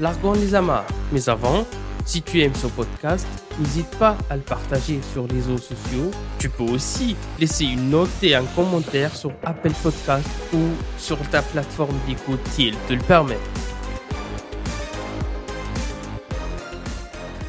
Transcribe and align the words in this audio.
largons 0.00 0.32
les 0.32 0.54
amarres. 0.54 0.86
Mais 1.12 1.28
avant, 1.28 1.64
si 2.04 2.22
tu 2.22 2.40
aimes 2.40 2.54
ce 2.54 2.66
podcast, 2.68 3.26
n'hésite 3.58 3.90
pas 3.98 4.16
à 4.30 4.36
le 4.36 4.42
partager 4.42 5.00
sur 5.12 5.26
les 5.26 5.34
réseaux 5.36 5.58
sociaux. 5.58 6.10
Tu 6.38 6.48
peux 6.48 6.64
aussi 6.64 7.16
laisser 7.38 7.64
une 7.64 7.90
note 7.90 8.10
et 8.22 8.34
un 8.34 8.44
commentaire 8.54 9.14
sur 9.14 9.32
Apple 9.44 9.72
Podcast 9.82 10.28
ou 10.54 10.58
sur 10.98 11.18
ta 11.30 11.42
plateforme 11.42 11.96
d'écoute 12.06 12.40
si 12.50 12.68
elle 12.68 12.76
te 12.88 12.92
le 12.92 13.02
permet. 13.02 13.38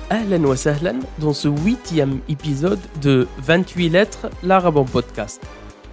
Ahlan 0.09 0.45
wa 0.45 0.55
dans 1.19 1.33
ce 1.33 1.49
huitième 1.49 2.21
épisode 2.29 2.79
de 3.01 3.27
28 3.39 3.89
lettres, 3.89 4.29
l'arabe 4.41 4.77
en 4.77 4.85
podcast. 4.85 5.41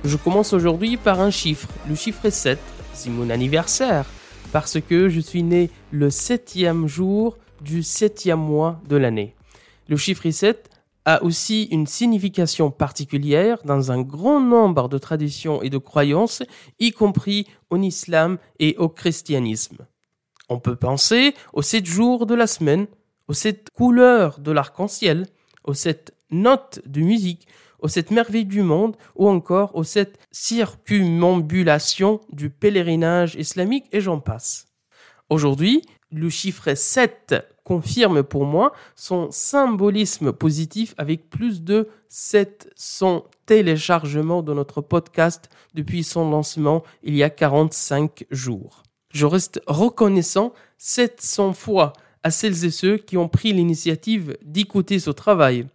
Je 0.05 0.16
commence 0.16 0.52
aujourd'hui 0.52 0.96
par 0.96 1.20
un 1.20 1.30
chiffre, 1.30 1.66
le 1.88 1.96
chiffre 1.96 2.30
7, 2.30 2.58
c'est 2.92 3.10
mon 3.10 3.28
anniversaire, 3.28 4.05
parce 4.54 4.80
que 4.80 5.08
je 5.08 5.18
suis 5.18 5.42
né 5.42 5.68
le 5.90 6.10
septième 6.10 6.86
jour 6.86 7.36
du 7.60 7.82
septième 7.82 8.38
mois 8.38 8.80
de 8.88 8.94
l'année. 8.94 9.34
Le 9.88 9.96
chiffre 9.96 10.30
7 10.30 10.70
a 11.05 11.24
aussi 11.24 11.64
une 11.72 11.88
signification 11.88 12.70
particulière 12.70 13.58
dans 13.64 13.91
un 13.91 14.00
grand 14.00 14.41
nombre 14.41 14.88
de 14.88 14.97
traditions 14.97 15.60
et 15.60 15.70
de 15.70 15.78
croyances, 15.78 16.44
y 16.78 16.92
compris 16.92 17.48
en 17.70 17.82
islam 17.82 18.38
et 18.60 18.77
au 18.77 18.88
christianisme. 18.88 19.88
On 20.48 20.60
peut 20.60 20.77
penser 20.77 21.34
aux 21.52 21.62
sept 21.62 21.84
jours 21.84 22.25
de 22.25 22.36
la 22.36 22.47
semaine, 22.47 22.86
aux 23.27 23.34
sept 23.34 23.70
couleurs 23.75 24.38
de 24.38 24.52
l'arc-en-ciel, 24.52 25.27
aux 25.64 25.75
sept 25.75 26.14
notes 26.30 26.80
de 26.86 27.00
musique, 27.00 27.48
aux 27.84 27.88
sept 27.88 28.10
merveilles 28.10 28.46
du 28.46 28.62
monde, 28.62 28.96
ou 29.14 29.28
encore 29.28 29.77
aux 29.77 29.84
sept 29.84 30.18
circumambulations 30.32 32.22
du 32.32 32.48
pèlerinage 32.48 33.34
islamique, 33.34 33.84
et 33.92 34.00
j'en 34.00 34.20
passe. 34.20 34.68
Aujourd'hui, 35.28 35.82
le 36.10 36.30
chiffre 36.30 36.72
7 36.72 37.34
confirme 37.62 38.22
pour 38.22 38.46
moi 38.46 38.72
son 38.96 39.30
symbolisme 39.30 40.32
positif 40.32 40.94
avec 40.96 41.28
plus 41.28 41.62
de 41.62 41.88
700 42.08 43.26
téléchargements 43.44 44.42
de 44.42 44.54
notre 44.54 44.80
podcast 44.80 45.50
depuis 45.74 46.04
son 46.04 46.30
lancement 46.30 46.84
il 47.02 47.14
y 47.14 47.22
a 47.22 47.28
45 47.28 48.24
jours. 48.30 48.82
Je 49.10 49.26
reste 49.26 49.60
reconnaissant 49.66 50.54
700 50.78 51.52
fois 51.52 51.92
à 52.22 52.30
celles 52.30 52.64
et 52.64 52.70
ceux 52.70 52.96
qui 52.96 53.19
ont 53.19 53.28
pris 53.28 53.52
l'initiative 53.52 54.38
d'écouter 54.42 54.98
ce 54.98 55.10
travail. 55.10 55.66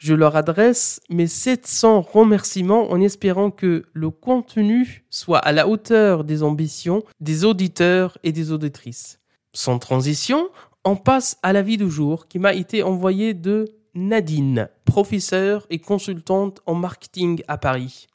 Je 0.00 0.14
leur 0.14 0.34
adresse 0.34 0.98
mes 1.10 1.26
700 1.26 2.00
remerciements 2.00 2.90
en 2.90 3.02
espérant 3.02 3.50
que 3.50 3.84
le 3.92 4.08
contenu 4.08 5.04
soit 5.10 5.36
à 5.40 5.52
la 5.52 5.68
hauteur 5.68 6.24
des 6.24 6.42
ambitions 6.42 7.04
des 7.20 7.44
auditeurs 7.44 8.16
et 8.22 8.32
des 8.32 8.50
auditrices. 8.50 9.20
Sans 9.52 9.78
transition, 9.78 10.48
on 10.86 10.96
passe 10.96 11.36
à 11.42 11.52
la 11.52 11.60
vie 11.60 11.76
du 11.76 11.90
jour 11.90 12.28
qui 12.28 12.38
m'a 12.38 12.54
été 12.54 12.82
envoyée 12.82 13.34
de 13.34 13.66
Nadine, 13.94 14.70
professeure 14.86 15.66
et 15.68 15.80
consultante 15.80 16.62
en 16.64 16.74
marketing 16.74 17.42
à 17.46 17.58
Paris. 17.58 18.06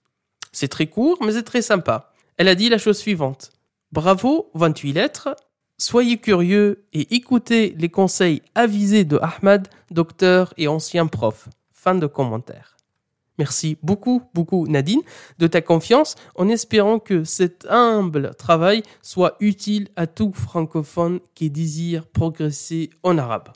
C'est 0.54 0.70
très 0.70 0.88
court, 0.88 1.20
mais 1.24 1.34
c'est 1.34 1.44
très 1.44 1.62
sympa. 1.62 2.12
Elle 2.38 2.48
a 2.48 2.56
dit 2.56 2.70
la 2.70 2.80
chose 2.80 2.98
suivante. 2.98 3.52
Bravo, 3.92 4.50
28 4.56 4.94
lettres, 4.94 5.36
Soyez 5.78 6.18
curieux 6.18 6.86
et 6.94 7.16
écoutez 7.16 7.76
les 7.78 7.90
conseils 7.90 8.42
avisés 8.56 9.04
de 9.04 9.20
Ahmad, 9.22 9.68
docteur 9.92 10.54
et 10.56 10.70
ancien 10.70 11.06
prof. 11.06 11.50
De. 11.94 12.10
Merci 13.38 13.78
beaucoup, 13.84 14.24
beaucoup 14.34 14.66
Nadine 14.66 15.02
de 15.38 15.46
ta 15.46 15.62
confiance 15.62 16.16
en 16.36 16.50
espérant 16.50 16.98
que 16.98 17.24
cet 17.24 17.68
humble 17.70 18.34
travail 18.40 18.82
soit 19.04 19.36
utile 19.40 19.90
à 19.96 20.08
tout 20.08 20.32
francophone 20.34 21.20
qui 21.36 21.52
désire 21.52 22.08
progresser 22.08 22.90
en 23.04 23.20
arabe. 23.20 23.50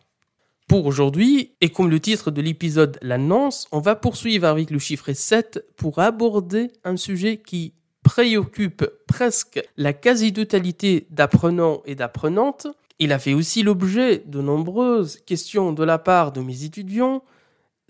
Pour 0.67 0.85
aujourd'hui, 0.85 1.55
et 1.61 1.69
comme 1.69 1.89
le 1.89 1.99
titre 1.99 2.29
de 2.29 2.41
l'épisode 2.41 2.99
l'annonce, 3.01 3.67
on 3.71 3.79
va 3.79 3.95
poursuivre 3.95 4.45
avec 4.45 4.69
le 4.69 4.77
chiffre 4.77 5.11
7 5.11 5.65
pour 5.75 5.97
aborder 5.97 6.71
un 6.83 6.97
sujet 6.97 7.37
qui 7.37 7.73
préoccupe 8.03 8.85
presque 9.07 9.59
la 9.75 9.93
quasi-totalité 9.93 11.07
d'apprenants 11.09 11.81
et 11.85 11.95
d'apprenantes. 11.95 12.67
Il 12.99 13.11
a 13.11 13.17
fait 13.17 13.33
aussi 13.33 13.63
l'objet 13.63 14.21
de 14.27 14.41
nombreuses 14.41 15.17
questions 15.25 15.73
de 15.73 15.83
la 15.83 15.97
part 15.97 16.31
de 16.31 16.41
mes 16.41 16.63
étudiants. 16.63 17.23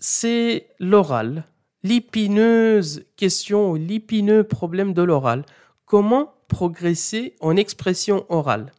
C'est 0.02 0.70
l'oral, 0.78 1.44
l'épineuse 1.82 3.04
question, 3.16 3.74
l'épineux 3.74 4.44
problème 4.44 4.94
de 4.94 5.02
l'oral. 5.02 5.44
Comment 5.84 6.32
progresser 6.48 7.36
en 7.40 7.54
expression 7.54 8.24
orale? 8.30 8.72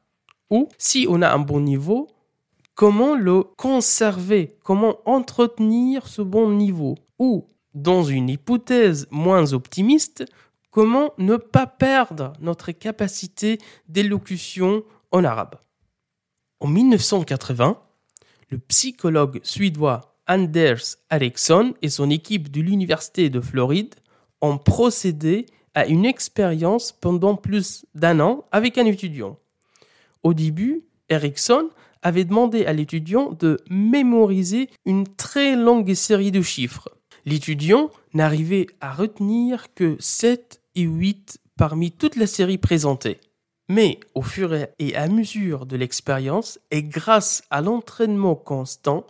Ou, 0.50 0.68
si 0.80 1.06
on 1.08 1.22
a 1.22 1.32
un 1.32 1.38
bon 1.38 1.59
niveau, 1.59 2.08
comment 2.74 3.14
le 3.14 3.44
conserver? 3.44 4.58
Comment 4.64 4.98
entretenir 5.06 6.08
ce 6.08 6.24
bon 6.24 6.50
niveau? 6.50 6.98
Ou, 7.20 7.46
dans 7.76 8.02
une 8.02 8.30
hypothèse 8.30 9.08
moins 9.12 9.53
optimiste, 9.53 10.26
comment 10.72 11.14
ne 11.20 11.36
pas 11.36 11.68
perdre 11.68 12.34
notre 12.40 12.72
capacité 12.72 13.59
d'élocution 13.88 14.84
en 15.12 15.24
arabe? 15.24 15.53
En 16.62 16.68
1980, 16.68 17.80
le 18.50 18.58
psychologue 18.58 19.40
suédois 19.44 20.10
Anders 20.28 20.98
Ericsson 21.09 21.74
et 21.82 21.90
son 21.90 22.09
équipe 22.09 22.52
de 22.52 22.62
l'Université 22.62 23.30
de 23.30 23.42
Floride 23.42 23.96
ont 24.42 24.58
procédé 24.58 25.46
à 25.74 25.86
une 25.86 26.06
expérience 26.06 26.92
pendant 26.92 27.36
plus 27.36 27.86
d'un 27.96 28.20
an 28.20 28.46
avec 28.52 28.78
un 28.78 28.86
étudiant. 28.86 29.38
Au 30.24 30.34
début, 30.34 30.84
Ericsson 31.09 31.70
avait 32.02 32.26
demandé 32.26 32.66
à 32.66 32.74
l'étudiant 32.74 33.32
de 33.32 33.58
mémoriser 33.70 34.70
une 34.86 35.08
très 35.08 35.56
longue 35.56 35.94
série 35.94 36.32
de 36.32 36.42
chiffres. 36.42 36.90
L'étudiant 37.26 37.92
n'arrivait 38.14 38.68
à 38.80 38.92
retenir 38.92 39.74
que 39.74 39.96
7 40.00 40.62
et 40.76 40.82
8 40.82 41.40
parmi 41.58 41.92
toute 41.92 42.16
la 42.16 42.28
série 42.28 42.58
présentée. 42.58 43.20
Mais 43.70 44.00
au 44.16 44.22
fur 44.22 44.53
et 44.53 44.96
à 44.96 45.08
mesure 45.08 45.66
de 45.66 45.78
l'expérience 45.78 46.59
et 46.72 46.84
grâce 46.84 47.44
à 47.50 47.62
l'entraînement 47.62 48.36
constant, 48.36 49.06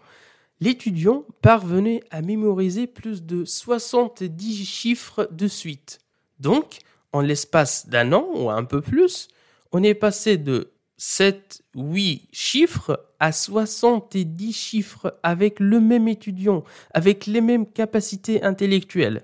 l'étudiant 0.62 1.26
parvenait 1.42 2.02
à 2.12 2.22
mémoriser 2.22 2.88
plus 2.88 3.24
de 3.24 3.44
70 3.44 4.66
chiffres 4.66 5.28
de 5.32 5.48
suite. 5.48 6.00
Donc, 6.40 6.78
en 7.12 7.20
l'espace 7.20 7.90
d'un 7.90 8.14
an 8.14 8.28
ou 8.34 8.50
un 8.50 8.64
peu 8.64 8.80
plus, 8.80 9.28
on 9.72 9.84
est 9.84 9.96
passé 9.96 10.38
de 10.38 10.72
7, 10.98 11.64
8 11.76 12.30
chiffres 12.32 13.08
à 13.20 13.32
70 13.32 14.54
chiffres 14.54 15.18
avec 15.24 15.60
le 15.60 15.80
même 15.80 16.08
étudiant, 16.08 16.64
avec 16.94 17.26
les 17.26 17.42
mêmes 17.42 17.66
capacités 17.66 18.44
intellectuelles. 18.44 19.24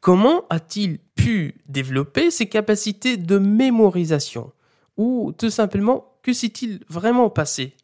Comment 0.00 0.44
a-t-il 0.50 0.98
pu 0.98 1.54
développer 1.66 2.30
ses 2.30 2.46
capacités 2.46 3.16
de 3.16 3.38
mémorisation? 3.38 4.52
Ou 4.98 5.32
tout 5.38 5.48
simplement, 5.48 6.18
que 6.22 6.34
s'est-il 6.34 6.80
vraiment 6.90 7.30
passé? 7.30 7.74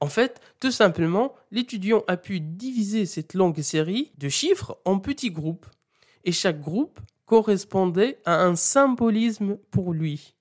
En 0.00 0.06
fait, 0.06 0.40
tout 0.60 0.70
simplement, 0.70 1.34
l'étudiant 1.50 2.02
a 2.08 2.16
pu 2.16 2.40
diviser 2.40 3.06
cette 3.06 3.34
longue 3.34 3.60
série 3.60 4.12
de 4.18 4.28
chiffres 4.28 4.78
en 4.84 4.98
petits 4.98 5.30
groupes. 5.30 5.66
Et 6.24 6.32
chaque 6.32 6.60
groupe 6.60 7.00
correspondait 7.26 8.18
à 8.24 8.42
un 8.44 8.56
symbolisme 8.56 9.56
pour 9.70 9.92
lui. 9.92 10.34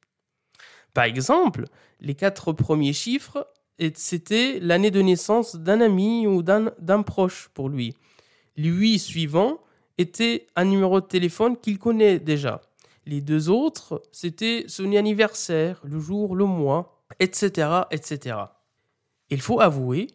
Par 0.93 1.05
exemple, 1.05 1.65
les 1.99 2.15
quatre 2.15 2.51
premiers 2.51 2.93
chiffres, 2.93 3.47
c'était 3.95 4.59
l'année 4.61 4.91
de 4.91 5.01
naissance 5.01 5.55
d'un 5.55 5.81
ami 5.81 6.27
ou 6.27 6.43
d'un 6.43 7.03
proche 7.03 7.49
pour 7.53 7.69
lui. 7.69 7.95
Les 8.55 8.69
huit 8.69 8.99
suivants, 8.99 9.59
était 9.97 10.47
un 10.55 10.65
numéro 10.65 11.01
de 11.01 11.05
téléphone 11.05 11.57
qu'il 11.57 11.79
connaît 11.79 12.19
déjà. 12.19 12.61
Les 13.05 13.21
deux 13.21 13.49
autres, 13.49 14.01
c'était 14.11 14.65
son 14.67 14.91
anniversaire, 14.93 15.81
le 15.83 15.99
jour, 15.99 16.35
le 16.35 16.45
mois, 16.45 17.03
etc., 17.19 17.67
etc. 17.91 18.37
Il 19.33 19.41
faut 19.41 19.59
avouer 19.59 20.11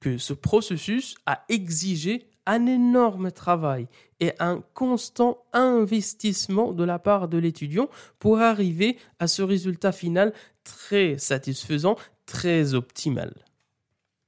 que 0.00 0.16
ce 0.16 0.32
processus 0.32 1.14
a 1.26 1.44
exigé 1.50 2.30
un 2.46 2.64
énorme 2.64 3.30
travail 3.30 3.86
et 4.18 4.32
un 4.38 4.62
constant 4.72 5.44
investissement 5.52 6.72
de 6.72 6.82
la 6.82 6.98
part 6.98 7.28
de 7.28 7.36
l'étudiant 7.36 7.90
pour 8.18 8.38
arriver 8.38 8.96
à 9.18 9.26
ce 9.26 9.42
résultat 9.42 9.92
final 9.92 10.32
très 10.64 11.18
satisfaisant 11.18 11.96
très 12.24 12.72
optimale. 12.72 13.34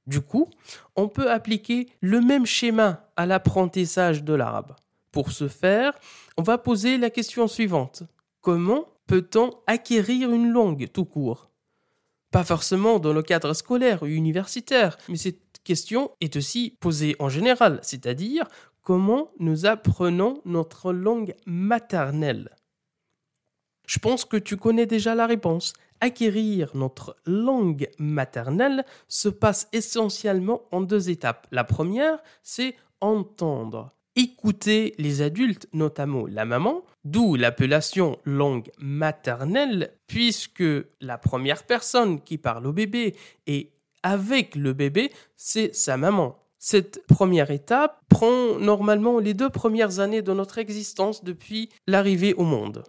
Du 0.05 0.21
coup, 0.21 0.47
on 0.95 1.07
peut 1.07 1.31
appliquer 1.31 1.89
le 1.99 2.21
même 2.21 2.45
schéma 2.45 3.09
à 3.15 3.25
l'apprentissage 3.25 4.23
de 4.23 4.35
l'arabe. 4.35 4.75
Pour 5.11 5.31
ce 5.31 5.47
faire, 5.47 5.93
on 6.37 6.43
va 6.43 6.59
poser 6.59 6.99
la 6.99 7.09
question 7.09 7.47
suivante. 7.47 8.03
Comment 8.41 8.85
peut-on 9.07 9.49
acquérir 9.65 10.31
une 10.31 10.51
langue 10.51 10.87
tout 10.93 11.05
court? 11.05 11.49
Pas 12.35 12.43
forcément 12.43 12.99
dans 12.99 13.13
le 13.13 13.21
cadre 13.21 13.53
scolaire 13.53 14.03
ou 14.03 14.07
universitaire, 14.07 14.97
mais 15.07 15.15
cette 15.15 15.63
question 15.63 16.11
est 16.19 16.35
aussi 16.35 16.75
posée 16.81 17.15
en 17.19 17.29
général, 17.29 17.79
c'est-à-dire 17.81 18.45
comment 18.81 19.31
nous 19.39 19.65
apprenons 19.65 20.41
notre 20.43 20.91
langue 20.91 21.33
maternelle. 21.45 22.53
Je 23.87 23.99
pense 23.99 24.25
que 24.25 24.35
tu 24.35 24.57
connais 24.57 24.85
déjà 24.85 25.15
la 25.15 25.27
réponse. 25.27 25.71
Acquérir 26.01 26.75
notre 26.75 27.15
langue 27.25 27.89
maternelle 27.99 28.83
se 29.07 29.29
passe 29.29 29.69
essentiellement 29.71 30.63
en 30.73 30.81
deux 30.81 31.09
étapes. 31.09 31.47
La 31.51 31.63
première, 31.63 32.21
c'est 32.43 32.75
entendre 32.99 33.95
écouter 34.15 34.95
les 34.97 35.21
adultes, 35.21 35.67
notamment 35.73 36.25
la 36.27 36.45
maman, 36.45 36.83
d'où 37.03 37.35
l'appellation 37.35 38.17
langue 38.25 38.69
maternelle, 38.79 39.93
puisque 40.07 40.63
la 41.01 41.17
première 41.17 41.63
personne 41.63 42.21
qui 42.21 42.37
parle 42.37 42.67
au 42.67 42.73
bébé 42.73 43.15
et 43.47 43.71
avec 44.03 44.55
le 44.55 44.73
bébé, 44.73 45.11
c'est 45.35 45.73
sa 45.75 45.97
maman. 45.97 46.37
Cette 46.59 47.05
première 47.07 47.51
étape 47.51 48.01
prend 48.09 48.57
normalement 48.59 49.19
les 49.19 49.33
deux 49.33 49.49
premières 49.49 49.99
années 49.99 50.21
de 50.21 50.33
notre 50.33 50.57
existence 50.57 51.23
depuis 51.23 51.69
l'arrivée 51.85 52.33
au 52.33 52.43
monde. 52.43 52.83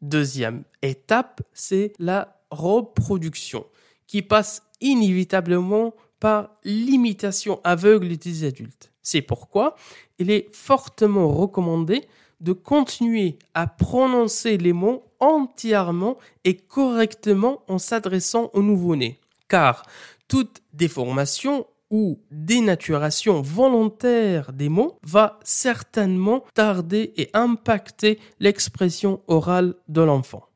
Deuxième 0.00 0.64
étape, 0.82 1.42
c'est 1.52 1.92
la 1.98 2.40
reproduction, 2.50 3.66
qui 4.06 4.22
passe 4.22 4.62
inévitablement 4.80 5.94
par 6.18 6.50
l'imitation 6.64 7.60
aveugle 7.64 8.16
des 8.16 8.44
adultes. 8.44 8.92
C'est 9.02 9.22
pourquoi 9.22 9.74
il 10.22 10.30
est 10.30 10.48
fortement 10.54 11.28
recommandé 11.28 12.02
de 12.40 12.52
continuer 12.52 13.38
à 13.54 13.66
prononcer 13.66 14.56
les 14.56 14.72
mots 14.72 15.04
entièrement 15.20 16.16
et 16.44 16.56
correctement 16.56 17.62
en 17.68 17.78
s'adressant 17.78 18.50
au 18.54 18.62
nouveau-né. 18.62 19.20
Car 19.48 19.84
toute 20.28 20.62
déformation 20.72 21.66
ou 21.90 22.20
dénaturation 22.30 23.42
volontaire 23.42 24.52
des 24.52 24.68
mots 24.68 24.98
va 25.02 25.38
certainement 25.44 26.44
tarder 26.54 27.12
et 27.16 27.28
impacter 27.34 28.18
l'expression 28.40 29.20
orale 29.26 29.74
de 29.88 30.00
l'enfant. 30.00 30.48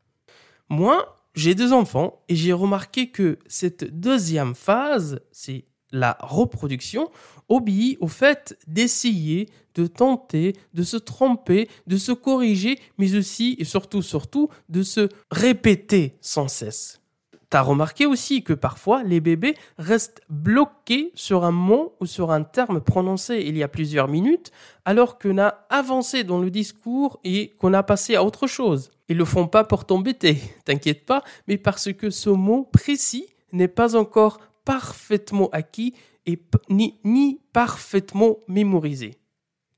Moi, 0.68 1.16
j'ai 1.34 1.54
deux 1.54 1.72
enfants 1.72 2.22
et 2.28 2.36
j'ai 2.36 2.52
remarqué 2.52 3.10
que 3.10 3.38
cette 3.46 3.84
deuxième 4.00 4.54
phase, 4.54 5.20
c'est 5.30 5.64
la 5.92 6.16
reproduction, 6.20 7.10
obéit 7.48 7.98
au 8.00 8.08
fait 8.08 8.58
d'essayer, 8.66 9.48
de 9.74 9.86
tenter, 9.86 10.54
de 10.74 10.82
se 10.82 10.96
tromper, 10.96 11.68
de 11.86 11.96
se 11.96 12.12
corriger, 12.12 12.78
mais 12.98 13.14
aussi 13.14 13.56
et 13.58 13.64
surtout, 13.64 14.02
surtout, 14.02 14.48
de 14.68 14.82
se 14.82 15.08
répéter 15.30 16.16
sans 16.20 16.48
cesse. 16.48 17.00
T'as 17.48 17.60
remarqué 17.60 18.06
aussi 18.06 18.42
que 18.42 18.52
parfois 18.52 19.04
les 19.04 19.20
bébés 19.20 19.54
restent 19.78 20.20
bloqués 20.28 21.12
sur 21.14 21.44
un 21.44 21.52
mot 21.52 21.94
ou 22.00 22.06
sur 22.06 22.32
un 22.32 22.42
terme 22.42 22.80
prononcé 22.80 23.44
il 23.46 23.56
y 23.56 23.62
a 23.62 23.68
plusieurs 23.68 24.08
minutes, 24.08 24.50
alors 24.84 25.16
qu'on 25.18 25.38
a 25.38 25.66
avancé 25.70 26.24
dans 26.24 26.40
le 26.40 26.50
discours 26.50 27.20
et 27.22 27.54
qu'on 27.58 27.72
a 27.72 27.84
passé 27.84 28.16
à 28.16 28.24
autre 28.24 28.48
chose. 28.48 28.90
Ils 29.08 29.16
le 29.16 29.24
font 29.24 29.46
pas 29.46 29.62
pour 29.62 29.84
t'embêter, 29.84 30.38
t'inquiète 30.64 31.06
pas, 31.06 31.22
mais 31.46 31.56
parce 31.56 31.92
que 31.92 32.10
ce 32.10 32.30
mot 32.30 32.64
précis 32.64 33.26
n'est 33.52 33.68
pas 33.68 33.94
encore 33.94 34.40
parfaitement 34.66 35.48
acquis 35.52 35.94
et 36.26 36.38
ni, 36.68 37.00
ni 37.04 37.40
parfaitement 37.54 38.36
mémorisé. 38.48 39.14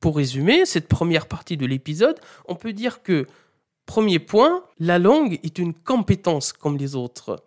Pour 0.00 0.16
résumer 0.16 0.66
cette 0.66 0.88
première 0.88 1.28
partie 1.28 1.56
de 1.56 1.66
l'épisode, 1.66 2.18
on 2.46 2.56
peut 2.56 2.72
dire 2.72 3.02
que 3.02 3.26
Premier 3.88 4.18
point, 4.18 4.64
la 4.78 4.98
langue 4.98 5.40
est 5.42 5.58
une 5.58 5.72
compétence 5.72 6.52
comme 6.52 6.76
les 6.76 6.94
autres. 6.94 7.42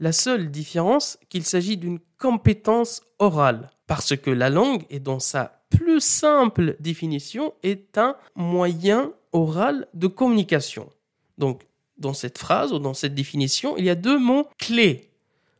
La 0.00 0.10
seule 0.10 0.50
différence 0.50 1.16
qu'il 1.28 1.44
s'agit 1.44 1.76
d'une 1.76 2.00
compétence 2.18 3.02
orale, 3.20 3.70
parce 3.86 4.16
que 4.16 4.32
la 4.32 4.50
langue 4.50 4.84
est 4.90 4.98
dans 4.98 5.20
sa 5.20 5.62
plus 5.70 6.00
simple 6.00 6.76
définition 6.80 7.54
est 7.62 7.98
un 7.98 8.16
moyen 8.34 9.12
oral 9.30 9.86
de 9.94 10.08
communication. 10.08 10.90
Donc, 11.38 11.62
dans 11.98 12.14
cette 12.14 12.38
phrase 12.38 12.72
ou 12.72 12.80
dans 12.80 12.92
cette 12.92 13.14
définition, 13.14 13.76
il 13.76 13.84
y 13.84 13.90
a 13.90 13.94
deux 13.94 14.18
mots 14.18 14.48
clés. 14.58 15.12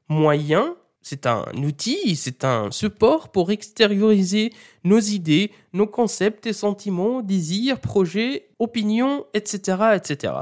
Moyen, 0.09 0.75
c'est 1.09 1.27
un 1.27 1.45
outil, 1.63 2.17
c'est 2.17 2.43
un 2.43 2.73
support 2.73 3.29
pour 3.29 3.53
extérioriser 3.53 4.53
nos 4.83 4.99
idées, 4.99 5.53
nos 5.73 5.87
concepts 5.87 6.49
et 6.49 6.53
sentiments, 6.53 7.23
désirs, 7.23 7.79
projets, 7.79 8.49
opinions, 8.59 9.25
etc., 9.33 9.95
etc. 9.95 10.33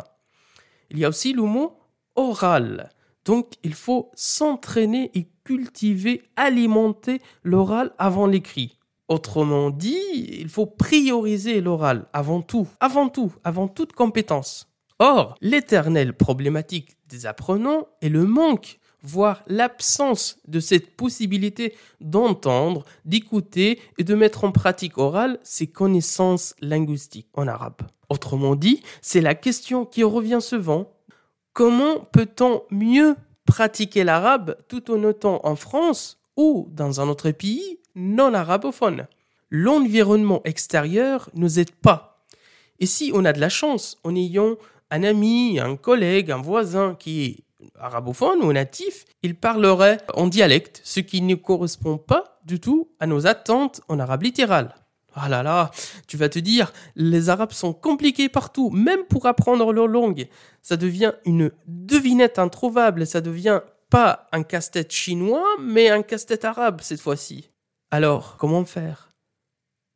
Il 0.88 0.99
y 0.99 1.05
a 1.05 1.11
aussi 1.11 1.34
le 1.34 1.43
mot 1.43 1.76
oral. 2.16 2.88
Donc, 3.26 3.52
il 3.62 3.75
faut 3.75 4.11
s'entraîner 4.14 5.11
et 5.12 5.28
cultiver, 5.44 6.22
alimenter 6.34 7.20
l'oral 7.43 7.93
avant 7.99 8.26
l'écrit. 8.26 8.78
Autrement 9.08 9.69
dit, 9.69 10.00
il 10.16 10.49
faut 10.49 10.64
prioriser 10.64 11.61
l'oral 11.61 12.06
avant 12.14 12.40
tout, 12.40 12.66
avant 12.81 13.11
tout, 13.11 13.34
avant 13.44 13.69
toute 13.69 13.93
compétence. 13.93 14.66
Or, 14.99 15.34
l'éternelle 15.43 16.14
problématique 16.14 16.96
des 17.06 17.26
apprenants 17.26 17.87
est 18.00 18.08
le 18.08 18.25
manque, 18.25 18.78
voire 19.04 19.44
l'absence 19.46 20.38
de 20.48 20.58
cette 20.58 20.96
possibilité 20.96 21.74
d'entendre, 22.00 22.84
d'écouter 23.04 23.80
et 23.98 24.04
de 24.04 24.14
mettre 24.14 24.44
en 24.44 24.50
pratique 24.50 24.98
orale 24.98 25.38
ses 25.44 25.66
connaissances 25.66 26.54
linguistiques 26.60 27.28
en 27.34 27.46
arabe. 27.46 27.82
Autrement 28.08 28.56
dit, 28.56 28.82
c'est 29.02 29.20
la 29.20 29.34
question 29.34 29.84
qui 29.84 30.02
revient 30.02 30.40
souvent 30.40 30.90
Comment 31.52 32.00
peut-on 32.00 32.62
mieux 32.70 33.14
pratiquer 33.46 34.02
l'arabe 34.02 34.56
tout 34.66 34.90
en 34.90 35.08
étant 35.08 35.40
en 35.44 35.54
France 35.54 36.18
ou 36.36 36.68
dans 36.72 37.00
un 37.00 37.08
autre 37.08 37.30
pays 37.30 37.78
non 37.94 38.34
arabophone? 38.34 39.06
L'environnement 39.50 40.40
extérieur 40.44 41.30
nous 41.34 41.60
aide 41.60 41.70
pas. 41.70 42.24
Et 42.80 42.86
si 42.86 43.12
on 43.14 43.24
a 43.24 43.32
de 43.32 43.38
la 43.38 43.50
chance 43.50 43.98
en 44.02 44.16
ayant 44.16 44.56
un 44.90 45.04
ami, 45.04 45.60
un 45.60 45.76
collègue, 45.76 46.32
un 46.32 46.42
voisin 46.42 46.96
qui 46.98 47.44
est 47.64 47.78
arabophone 47.78 48.43
ou 48.43 48.52
natif, 48.52 49.05
il 49.22 49.34
parlerait 49.34 49.99
en 50.14 50.26
dialecte, 50.26 50.81
ce 50.84 51.00
qui 51.00 51.20
ne 51.20 51.34
correspond 51.34 51.99
pas 51.99 52.40
du 52.44 52.61
tout 52.61 52.90
à 53.00 53.06
nos 53.06 53.26
attentes 53.26 53.80
en 53.88 53.99
arabe 53.99 54.23
littéral. 54.23 54.75
Ah 55.14 55.28
là 55.28 55.42
là, 55.42 55.71
tu 56.09 56.16
vas 56.16 56.28
te 56.28 56.40
dire, 56.40 56.73
les 56.97 57.28
Arabes 57.28 57.52
sont 57.52 57.73
compliqués 57.73 58.28
partout, 58.28 58.71
même 58.71 59.04
pour 59.04 59.26
apprendre 59.26 59.73
leur 59.73 59.87
langue. 59.87 60.28
Ça 60.61 60.76
devient 60.76 61.12
une 61.25 61.52
devinette 61.66 62.40
introuvable, 62.40 63.06
ça 63.06 63.21
devient 63.21 63.61
pas 63.90 64.26
un 64.33 64.42
casse-tête 64.42 64.90
chinois, 64.90 65.47
mais 65.61 65.88
un 65.88 66.02
casse-tête 66.02 66.44
arabe 66.44 66.80
cette 66.83 67.00
fois-ci. 67.00 67.50
Alors, 67.92 68.37
comment 68.38 68.64
faire? 68.64 69.13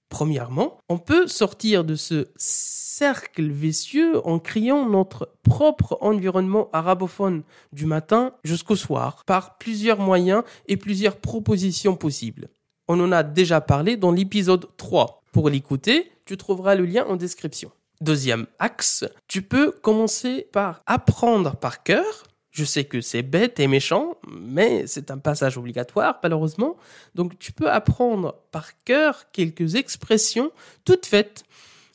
Premièrement, 0.08 0.78
on 0.88 0.98
peut 0.98 1.26
sortir 1.26 1.84
de 1.84 1.94
ce 1.94 2.28
cercle 2.36 3.50
vicieux 3.50 4.26
en 4.26 4.38
créant 4.38 4.88
notre 4.88 5.30
propre 5.42 5.98
environnement 6.00 6.68
arabophone 6.72 7.42
du 7.72 7.86
matin 7.86 8.32
jusqu'au 8.42 8.76
soir 8.76 9.22
par 9.26 9.58
plusieurs 9.58 10.00
moyens 10.00 10.42
et 10.66 10.76
plusieurs 10.76 11.16
propositions 11.16 11.94
possibles. 11.94 12.48
On 12.88 12.98
en 13.00 13.12
a 13.12 13.22
déjà 13.22 13.60
parlé 13.60 13.96
dans 13.96 14.10
l'épisode 14.10 14.66
3. 14.78 15.22
Pour 15.32 15.50
l'écouter, 15.50 16.10
tu 16.24 16.36
trouveras 16.36 16.74
le 16.74 16.86
lien 16.86 17.04
en 17.06 17.16
description. 17.16 17.70
Deuxième 18.00 18.46
axe, 18.58 19.04
tu 19.26 19.42
peux 19.42 19.72
commencer 19.72 20.48
par 20.52 20.82
apprendre 20.86 21.56
par 21.56 21.82
cœur. 21.82 22.27
Je 22.58 22.64
sais 22.64 22.82
que 22.82 23.00
c'est 23.00 23.22
bête 23.22 23.60
et 23.60 23.68
méchant, 23.68 24.16
mais 24.28 24.88
c'est 24.88 25.12
un 25.12 25.18
passage 25.18 25.56
obligatoire, 25.56 26.18
malheureusement. 26.24 26.76
Donc 27.14 27.38
tu 27.38 27.52
peux 27.52 27.70
apprendre 27.70 28.34
par 28.50 28.82
cœur 28.82 29.30
quelques 29.30 29.76
expressions 29.76 30.50
toutes 30.84 31.06
faites 31.06 31.44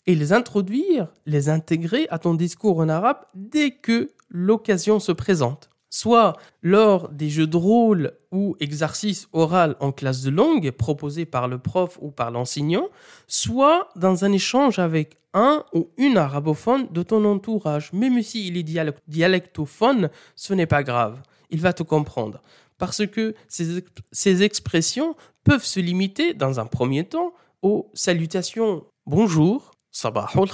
et 0.07 0.15
les 0.15 0.31
introduire, 0.31 1.09
les 1.25 1.49
intégrer 1.49 2.07
à 2.11 2.17
ton 2.17 2.33
discours 2.33 2.79
en 2.79 2.87
arabe 2.87 3.17
dès 3.35 3.71
que 3.71 4.11
l'occasion 4.29 5.01
se 5.01 5.11
présente 5.11 5.69
soit 5.93 6.35
lors 6.63 7.09
des 7.09 7.29
jeux 7.29 7.45
de 7.45 7.55
rôle 7.55 8.13
ou 8.31 8.55
exercices 8.59 9.27
oraux 9.31 9.75
en 9.79 9.91
classe 9.91 10.23
de 10.23 10.31
langue 10.31 10.71
proposés 10.71 11.27
par 11.27 11.47
le 11.47 11.59
prof 11.59 11.99
ou 12.01 12.09
par 12.09 12.31
l'enseignant, 12.31 12.87
soit 13.27 13.89
dans 13.95 14.25
un 14.25 14.31
échange 14.31 14.79
avec 14.79 15.19
un 15.35 15.63
ou 15.71 15.91
une 15.97 16.17
arabophone 16.17 16.87
de 16.89 17.03
ton 17.03 17.23
entourage. 17.25 17.93
Même 17.93 18.23
s'il 18.23 18.57
est 18.57 18.65
dialectophone, 19.07 20.09
ce 20.35 20.55
n'est 20.55 20.65
pas 20.65 20.81
grave. 20.81 21.21
Il 21.51 21.61
va 21.61 21.73
te 21.73 21.83
comprendre. 21.83 22.41
Parce 22.79 23.05
que 23.05 23.35
ces, 23.47 23.83
ces 24.11 24.41
expressions 24.41 25.15
peuvent 25.43 25.63
se 25.63 25.79
limiter, 25.79 26.33
dans 26.33 26.59
un 26.59 26.65
premier 26.65 27.03
temps, 27.03 27.33
aux 27.61 27.91
salutations 27.93 28.83
bonjour, 29.05 29.73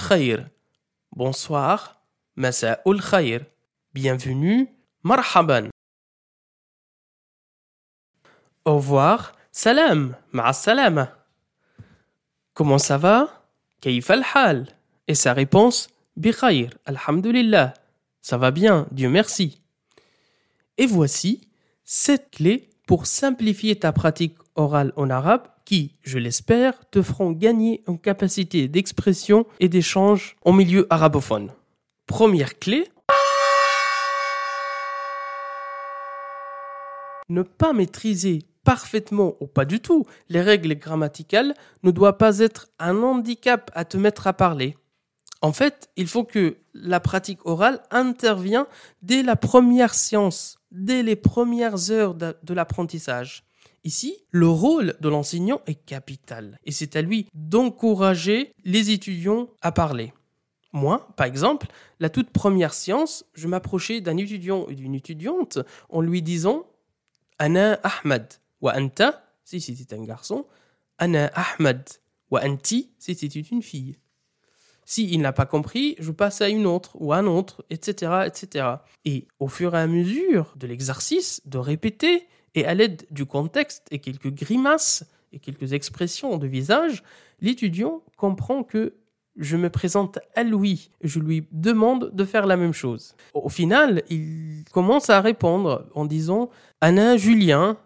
khair, 0.10 0.50
bonsoir, 1.16 2.02
masa'ul 2.36 3.02
khair, 3.02 3.46
bienvenue, 3.94 4.68
مرحبا 5.05 5.71
Au 8.65 8.77
revoir. 8.77 9.35
Salam. 9.53 10.17
Ma 10.33 10.53
salama. 10.53 11.13
Comment 12.55 12.79
ça 12.79 12.97
va? 12.97 13.47
Kayf 13.81 14.09
al-hal? 14.11 14.67
Et 15.07 15.15
sa 15.15 15.35
réponse, 15.35 15.89
Bikhayr, 16.17 16.71
alhamdulillah. 16.87 17.75
Ça 18.23 18.39
va 18.39 18.51
bien, 18.51 18.87
Dieu 18.91 19.11
merci. 19.11 19.61
Et 20.79 20.87
voici 20.87 21.49
sept 21.85 22.31
clés 22.31 22.71
pour 22.87 23.07
simplifier 23.07 23.77
ta 23.77 23.93
pratique 23.93 24.39
orale 24.55 24.93
en 24.97 25.11
arabe 25.11 25.47
qui, 25.65 25.97
je 26.03 26.19
l'espère, 26.19 26.89
te 26.91 27.03
feront 27.03 27.33
gagner 27.33 27.83
en 27.87 27.97
capacité 27.97 28.69
d'expression 28.69 29.47
et 29.61 29.69
d'échange 29.69 30.37
en 30.45 30.53
milieu 30.53 30.87
arabophone. 30.91 31.51
Première 32.07 32.59
clé. 32.59 32.89
Ne 37.30 37.44
pas 37.44 37.74
maîtriser 37.74 38.44
parfaitement 38.64 39.36
ou 39.40 39.48
pas 39.48 39.66
du 39.66 39.80
tout 39.80 40.06
les 40.30 40.42
règles 40.42 40.76
grammaticales 40.76 41.56
ne 41.84 41.92
doit 41.92 42.18
pas 42.18 42.40
être 42.40 42.68
un 42.78 43.02
handicap 43.02 43.72
à 43.74 43.86
te 43.86 43.98
mettre 43.98 44.28
à 44.28 44.34
parler. 44.34 44.76
En 45.42 45.54
fait, 45.54 45.90
il 45.96 46.08
faut 46.08 46.26
que 46.26 46.58
la 46.74 47.00
pratique 47.00 47.46
orale 47.46 47.82
intervienne 47.92 48.66
dès 49.02 49.24
la 49.24 49.36
première 49.36 49.94
science, 49.94 50.60
dès 50.72 51.02
les 51.02 51.16
premières 51.16 51.92
heures 51.92 52.14
de, 52.14 52.54
l'apprentissage. 52.54 53.44
Ici, 53.86 54.18
le 54.32 54.50
rôle 54.50 54.96
de 55.00 55.08
l'enseignant 55.08 55.62
est 55.66 55.86
capital 55.86 56.60
et 56.66 56.72
c'est 56.72 56.98
à 56.98 57.02
lui 57.02 57.28
d'encourager 57.34 58.54
les 58.66 58.92
étudiants 58.92 59.50
à 59.62 59.72
parler. 59.72 60.14
Moi, 60.74 61.08
par 61.16 61.26
exemple, 61.26 61.68
la 62.00 62.10
toute 62.10 62.30
première 62.30 62.74
séance, 62.74 63.26
je 63.34 63.48
m'approchais 63.48 64.02
d'un 64.02 64.18
étudiant 64.18 64.66
ou 64.68 64.74
d'une 64.74 64.94
étudiante 64.94 65.60
en 65.90 66.02
lui 66.02 66.22
disant 66.22 66.66
Ana 67.40 67.80
Ahmad 67.84 68.34
wa 68.62 68.76
anta, 68.76 69.24
si 69.44 69.60
c'était 69.62 69.96
un 69.96 70.04
garçon, 70.04 70.46
Ana 70.98 71.32
Ahmad 71.34 71.90
wa 72.30 72.42
anti, 72.46 72.92
si 73.00 73.16
c'était 73.16 73.40
une 73.40 73.64
fille. 73.64 73.98
S'il 74.86 75.22
n'a 75.22 75.34
pas 75.34 75.46
compris, 75.46 75.96
je 76.00 76.12
passe 76.12 76.42
à 76.42 76.50
une 76.50 76.66
autre 76.66 76.98
ou 77.00 77.14
à 77.14 77.18
un 77.18 77.28
autre, 77.28 77.64
etc., 77.70 78.24
etc. 78.26 78.68
Et 79.06 79.28
au 79.40 79.48
fur 79.48 79.76
et 79.76 79.80
à 79.80 79.88
mesure 79.88 80.54
de 80.56 80.68
l'exercice, 80.68 81.42
de 81.46 81.58
répéter, 81.58 82.28
et 82.56 82.66
à 82.66 82.74
l'aide 82.74 83.06
du 83.12 83.26
contexte 83.26 83.88
et 83.92 84.00
quelques 84.00 84.32
grimaces 84.32 85.06
et 85.32 85.40
quelques 85.40 85.74
expressions 85.74 86.38
de 86.38 86.48
visage, 86.48 87.04
l'étudiant 87.40 88.02
comprend 88.18 88.64
que 88.64 88.96
je 89.40 89.56
me 89.56 89.70
présente 89.70 90.20
à 90.36 90.44
lui, 90.44 90.92
je 91.02 91.20
lui 91.20 91.48
demande 91.52 92.12
de 92.14 92.26
faire 92.26 92.46
la 92.46 92.58
même 92.58 92.74
chose. 92.74 93.16
Au 93.34 93.50
final, 93.50 94.04
il 94.10 94.66
commence 94.72 95.10
à 95.10 95.22
répondre 95.22 95.88
en 95.96 96.06
disant 96.06 96.50
Anna 96.82 97.18
Julien, 97.18 97.78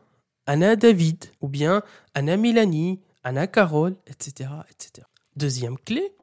Anna 0.47 0.75
David, 0.75 1.25
ou 1.41 1.47
bien 1.47 1.83
Anna 2.15 2.37
Mélanie, 2.37 2.99
Anna 3.23 3.47
Carole, 3.47 3.95
etc., 4.07 4.49
etc. 4.69 5.07
Deuxième 5.35 5.77
clé, 5.77 6.13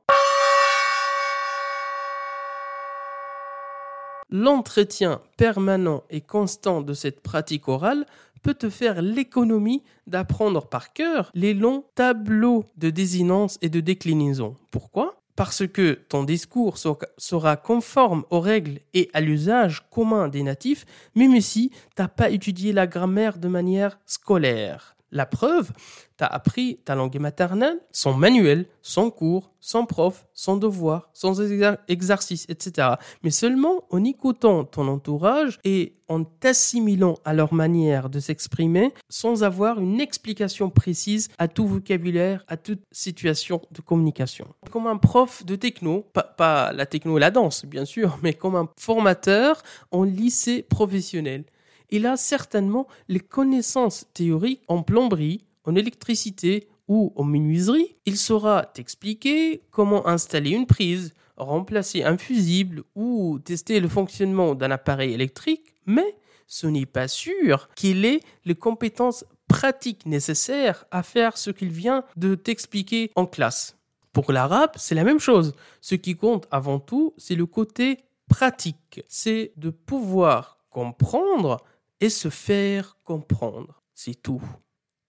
l'entretien 4.28 5.20
permanent 5.36 6.02
et 6.10 6.20
constant 6.20 6.80
de 6.80 6.92
cette 6.92 7.20
pratique 7.20 7.68
orale 7.68 8.04
peut 8.42 8.54
te 8.54 8.70
faire 8.70 9.02
l'économie 9.02 9.82
d'apprendre 10.06 10.66
par 10.66 10.92
cœur 10.92 11.30
les 11.34 11.54
longs 11.54 11.84
tableaux 11.94 12.64
de 12.76 12.90
désinence 12.90 13.58
et 13.62 13.68
de 13.68 13.80
déclinaison. 13.80 14.56
Pourquoi? 14.70 15.19
Parce 15.36 15.66
que 15.66 15.94
ton 16.08 16.24
discours 16.24 16.78
sera 16.78 17.56
conforme 17.56 18.24
aux 18.30 18.40
règles 18.40 18.80
et 18.94 19.10
à 19.12 19.20
l'usage 19.20 19.88
commun 19.90 20.28
des 20.28 20.42
natifs, 20.42 20.84
même 21.14 21.40
si 21.40 21.70
tu 21.96 22.02
pas 22.16 22.30
étudié 22.30 22.72
la 22.72 22.86
grammaire 22.86 23.38
de 23.38 23.48
manière 23.48 23.98
scolaire. 24.06 24.96
La 25.12 25.26
preuve, 25.26 25.72
tu 26.18 26.24
as 26.24 26.26
appris 26.26 26.78
ta 26.84 26.94
langue 26.94 27.18
maternelle 27.18 27.80
sans 27.90 28.14
manuel, 28.14 28.66
sans 28.82 29.10
cours, 29.10 29.50
sans 29.58 29.84
prof, 29.84 30.28
sans 30.34 30.56
devoir, 30.56 31.10
sans 31.12 31.40
exercice, 31.88 32.46
etc. 32.48 32.88
Mais 33.22 33.30
seulement 33.30 33.84
en 33.90 34.04
écoutant 34.04 34.64
ton 34.64 34.86
entourage 34.86 35.58
et 35.64 35.96
en 36.08 36.24
t'assimilant 36.24 37.18
à 37.24 37.34
leur 37.34 37.52
manière 37.54 38.08
de 38.08 38.20
s'exprimer 38.20 38.92
sans 39.08 39.42
avoir 39.42 39.80
une 39.80 40.00
explication 40.00 40.70
précise 40.70 41.28
à 41.38 41.48
tout 41.48 41.66
vocabulaire, 41.66 42.44
à 42.48 42.56
toute 42.56 42.82
situation 42.92 43.62
de 43.72 43.80
communication. 43.80 44.46
Comme 44.70 44.86
un 44.86 44.96
prof 44.96 45.44
de 45.44 45.56
techno, 45.56 46.06
pas, 46.12 46.22
pas 46.22 46.72
la 46.72 46.86
techno 46.86 47.16
et 47.16 47.20
la 47.20 47.30
danse 47.30 47.64
bien 47.64 47.84
sûr, 47.84 48.18
mais 48.22 48.34
comme 48.34 48.54
un 48.54 48.68
formateur 48.78 49.62
en 49.90 50.04
lycée 50.04 50.62
professionnel 50.62 51.44
il 51.90 52.06
a 52.06 52.16
certainement 52.16 52.86
les 53.08 53.20
connaissances 53.20 54.06
théoriques 54.14 54.62
en 54.68 54.82
plomberie, 54.82 55.44
en 55.64 55.74
électricité 55.74 56.68
ou 56.88 57.12
en 57.16 57.24
menuiserie. 57.24 57.96
Il 58.06 58.16
saura 58.16 58.64
t'expliquer 58.64 59.62
comment 59.70 60.06
installer 60.06 60.50
une 60.50 60.66
prise, 60.66 61.14
remplacer 61.36 62.02
un 62.02 62.18
fusible 62.18 62.82
ou 62.94 63.38
tester 63.44 63.80
le 63.80 63.88
fonctionnement 63.88 64.54
d'un 64.54 64.70
appareil 64.70 65.12
électrique, 65.12 65.74
mais 65.86 66.16
ce 66.46 66.66
n'est 66.66 66.86
pas 66.86 67.08
sûr 67.08 67.68
qu'il 67.76 68.04
ait 68.04 68.20
les 68.44 68.56
compétences 68.56 69.24
pratiques 69.48 70.06
nécessaires 70.06 70.84
à 70.90 71.02
faire 71.02 71.36
ce 71.36 71.50
qu'il 71.50 71.70
vient 71.70 72.04
de 72.16 72.34
t'expliquer 72.34 73.10
en 73.14 73.26
classe. 73.26 73.76
Pour 74.12 74.32
l'arabe, 74.32 74.72
c'est 74.76 74.94
la 74.94 75.04
même 75.04 75.20
chose. 75.20 75.54
Ce 75.80 75.94
qui 75.94 76.16
compte 76.16 76.46
avant 76.50 76.80
tout, 76.80 77.14
c'est 77.16 77.36
le 77.36 77.46
côté 77.46 77.98
pratique. 78.28 79.02
C'est 79.08 79.52
de 79.56 79.70
pouvoir 79.70 80.58
comprendre 80.70 81.58
et 82.00 82.10
se 82.10 82.30
faire 82.30 82.96
comprendre. 83.04 83.82
C'est 83.94 84.20
tout. 84.20 84.42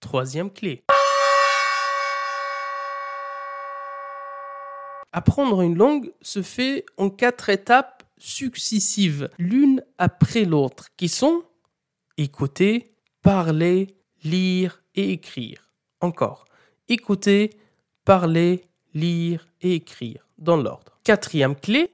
Troisième 0.00 0.50
clé. 0.50 0.84
Apprendre 5.12 5.62
une 5.62 5.76
langue 5.76 6.12
se 6.22 6.42
fait 6.42 6.86
en 6.96 7.10
quatre 7.10 7.50
étapes 7.50 8.02
successives, 8.18 9.28
l'une 9.38 9.84
après 9.98 10.44
l'autre, 10.44 10.88
qui 10.96 11.08
sont 11.08 11.42
écouter, 12.16 12.94
parler, 13.22 13.96
lire 14.22 14.82
et 14.94 15.12
écrire. 15.12 15.72
Encore, 16.00 16.46
écouter, 16.88 17.50
parler, 18.04 18.64
lire 18.94 19.48
et 19.60 19.74
écrire, 19.74 20.26
dans 20.38 20.56
l'ordre. 20.56 20.98
Quatrième 21.04 21.56
clé. 21.56 21.92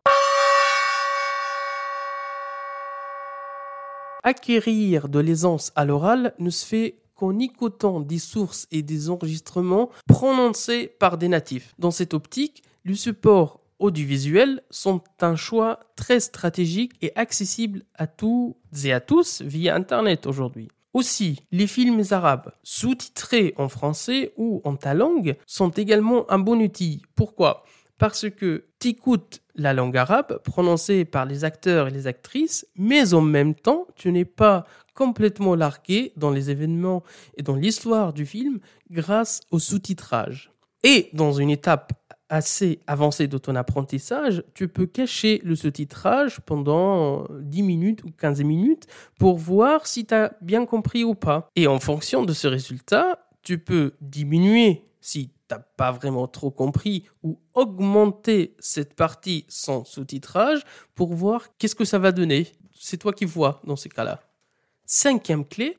Acquérir 4.23 5.09
de 5.09 5.21
l'aisance 5.21 5.73
à 5.77 5.85
l'oral 5.85 6.35
ne 6.39 6.51
se 6.51 6.67
fait 6.67 6.99
qu'en 7.15 7.39
écoutant 7.39 8.01
des 8.01 8.19
sources 8.19 8.67
et 8.71 8.83
des 8.83 9.11
enregistrements 9.11 9.91
prononcés 10.07 10.93
par 10.99 11.19
des 11.19 11.29
natifs. 11.29 11.75
Dans 11.79 11.91
cette 11.91 12.15
optique, 12.15 12.63
le 12.85 12.95
support 12.95 13.61
audiovisuel 13.79 14.63
sont 14.71 15.03
un 15.21 15.37
choix 15.37 15.81
très 15.97 16.21
stratégique 16.21 16.93
et 17.01 17.13
accessible 17.17 17.85
à 17.95 18.07
tous 18.07 18.57
et 18.85 18.93
à 18.93 19.01
tous 19.01 19.43
via 19.43 19.75
Internet 19.75 20.27
aujourd'hui. 20.27 20.69
Aussi, 20.95 21.41
les 21.53 21.67
films 21.67 22.03
arabes 22.11 22.51
sous-titrés 22.63 23.55
en 23.57 23.69
français 23.69 24.33
ou 24.37 24.61
en 24.65 24.75
ta 24.75 24.95
langue 24.95 25.37
sont 25.47 25.71
également 25.71 26.29
un 26.31 26.39
bon 26.39 26.61
outil. 26.61 27.03
Pourquoi? 27.15 27.63
Parce 27.99 28.31
que 28.31 28.65
tu 28.79 28.89
écoutes 28.89 29.41
la 29.55 29.75
langue 29.75 29.97
arabe 29.97 30.39
prononcée 30.45 31.05
par 31.05 31.27
les 31.27 31.45
acteurs 31.45 31.89
et 31.89 31.91
les 31.91 32.07
actrices, 32.07 32.67
mais 32.77 33.13
en 33.13 33.21
même 33.21 33.55
temps, 33.55 33.87
tu 33.97 34.11
n'es 34.13 34.25
pas 34.25 34.65
complètement 34.95 35.55
largué 35.55 36.13
dans 36.17 36.31
les 36.31 36.51
événements 36.51 37.03
et 37.37 37.43
dans 37.43 37.57
l'histoire 37.57 38.13
du 38.13 38.25
film 38.25 38.61
grâce 38.91 39.41
au 39.51 39.59
sous-titrage. 39.59 40.53
Et 40.85 41.11
dans 41.13 41.33
une 41.33 41.51
étape 41.51 41.93
assez 42.29 42.81
avancée 42.87 43.27
de 43.27 43.39
ton 43.39 43.57
apprentissage, 43.57 44.45
tu 44.55 44.69
peux 44.69 44.87
cacher 44.87 45.41
le 45.45 45.57
sous-titrage 45.57 46.41
pendant 46.41 47.27
10 47.41 47.63
minutes 47.63 48.05
ou 48.05 48.11
15 48.11 48.43
minutes 48.43 48.87
pour 49.19 49.39
voir 49.39 49.87
si 49.87 50.05
tu 50.05 50.15
as 50.15 50.33
bien 50.41 50.67
compris 50.67 51.05
ou 51.05 51.15
pas. 51.15 51.49
Et 51.57 51.67
en 51.67 51.81
fonction 51.81 52.25
de 52.25 52.33
ce 52.33 52.47
résultat, 52.47 53.19
tu 53.43 53.59
peux 53.59 53.95
diminuer 54.01 54.85
si 55.01 55.31
t'as 55.49 55.59
pas 55.59 55.91
vraiment 55.91 56.29
trop 56.29 56.51
compris 56.51 57.05
ou 57.23 57.41
augmenter 57.55 58.55
cette 58.59 58.95
partie 58.95 59.47
sans 59.49 59.85
sous-titrage 59.85 60.61
pour 60.95 61.15
voir 61.15 61.57
qu'est-ce 61.57 61.75
que 61.75 61.87
ça 61.87 61.99
va 61.99 62.13
donner. 62.13 62.53
C'est 62.79 62.99
toi 62.99 63.13
qui 63.13 63.25
vois 63.25 63.61
dans 63.65 63.77
ces 63.77 63.89
cas-là. 63.89 64.21
Cinquième 64.85 65.45
clé. 65.45 65.77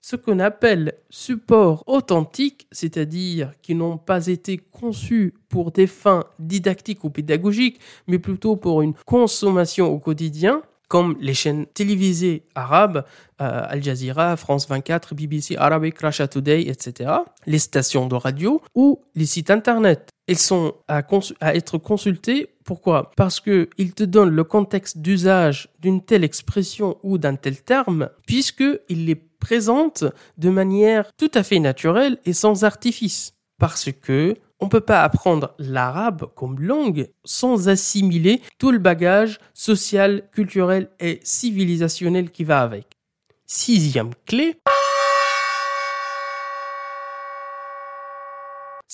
Ce 0.00 0.16
qu'on 0.16 0.38
appelle 0.38 0.94
support 1.10 1.84
authentique, 1.86 2.66
c'est-à-dire 2.72 3.52
qui 3.60 3.74
n'ont 3.74 3.98
pas 3.98 4.26
été 4.26 4.56
conçus 4.56 5.34
pour 5.50 5.70
des 5.70 5.86
fins 5.86 6.24
didactiques 6.38 7.04
ou 7.04 7.10
pédagogiques, 7.10 7.78
mais 8.06 8.18
plutôt 8.18 8.56
pour 8.56 8.80
une 8.80 8.94
consommation 8.94 9.92
au 9.92 9.98
quotidien, 9.98 10.62
comme 10.88 11.16
les 11.20 11.34
chaînes 11.34 11.66
télévisées 11.66 12.44
arabes, 12.54 13.04
euh, 13.40 13.62
Al 13.68 13.82
Jazeera, 13.82 14.36
France 14.36 14.66
24, 14.68 15.14
BBC 15.14 15.56
Arabic, 15.56 15.98
Russia 15.98 16.26
Today, 16.26 16.62
etc., 16.62 17.10
les 17.46 17.58
stations 17.58 18.06
de 18.06 18.14
radio 18.14 18.60
ou 18.74 19.00
les 19.14 19.26
sites 19.26 19.50
internet. 19.50 20.10
elles 20.26 20.38
sont 20.38 20.74
à, 20.88 21.02
à 21.40 21.54
être 21.54 21.78
consultées. 21.78 22.48
Pourquoi? 22.64 23.10
Parce 23.16 23.40
que 23.40 23.68
ils 23.78 23.92
te 23.92 24.04
donnent 24.04 24.34
le 24.34 24.44
contexte 24.44 24.98
d'usage 24.98 25.68
d'une 25.78 26.02
telle 26.02 26.24
expression 26.24 26.98
ou 27.02 27.18
d'un 27.18 27.36
tel 27.36 27.62
terme, 27.62 28.08
puisqu'ils 28.26 29.06
les 29.06 29.14
présentent 29.14 30.04
de 30.36 30.50
manière 30.50 31.10
tout 31.16 31.30
à 31.34 31.42
fait 31.42 31.60
naturelle 31.60 32.18
et 32.24 32.32
sans 32.32 32.64
artifice. 32.64 33.32
Parce 33.58 33.90
que 33.92 34.36
on 34.60 34.68
peut 34.68 34.80
pas 34.80 35.02
apprendre 35.02 35.54
l'arabe 35.58 36.26
comme 36.34 36.60
langue 36.60 37.10
sans 37.24 37.68
assimiler 37.68 38.42
tout 38.58 38.70
le 38.70 38.78
bagage 38.78 39.38
social, 39.54 40.28
culturel 40.32 40.90
et 41.00 41.20
civilisationnel 41.22 42.30
qui 42.30 42.44
va 42.44 42.62
avec. 42.62 42.86
Sixième 43.46 44.10
clé. 44.26 44.56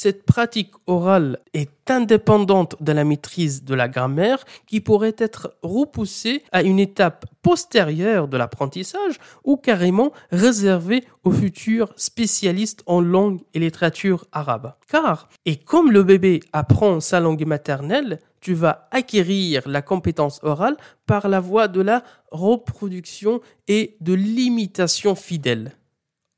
Cette 0.04 0.26
pratique 0.26 0.74
orale 0.86 1.38
est 1.54 1.90
indépendante 1.90 2.76
de 2.82 2.92
la 2.92 3.04
maîtrise 3.04 3.64
de 3.64 3.74
la 3.74 3.88
grammaire 3.88 4.44
qui 4.66 4.82
pourrait 4.82 5.16
être 5.16 5.56
repoussée 5.62 6.44
à 6.52 6.62
une 6.62 6.78
étape 6.78 7.24
postérieure 7.40 8.28
de 8.28 8.36
l'apprentissage 8.36 9.18
ou 9.44 9.56
carrément 9.56 10.12
réservée 10.30 11.04
aux 11.22 11.30
futurs 11.30 11.94
spécialistes 11.96 12.82
en 12.84 13.00
langue 13.00 13.40
et 13.54 13.60
littérature 13.60 14.26
arabe. 14.30 14.74
Car, 14.90 15.30
et 15.46 15.56
comme 15.56 15.90
le 15.90 16.02
bébé 16.02 16.40
apprend 16.52 17.00
sa 17.00 17.18
langue 17.18 17.46
maternelle, 17.46 18.20
tu 18.42 18.52
vas 18.52 18.88
acquérir 18.90 19.66
la 19.66 19.80
compétence 19.80 20.38
orale 20.42 20.76
par 21.06 21.30
la 21.30 21.40
voie 21.40 21.66
de 21.66 21.80
la 21.80 22.04
reproduction 22.30 23.40
et 23.68 23.96
de 24.02 24.12
l'imitation 24.12 25.14
fidèle. 25.14 25.72